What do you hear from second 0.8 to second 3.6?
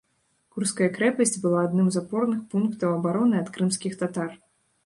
крэпасць была адным з апорных пунктаў абароны ад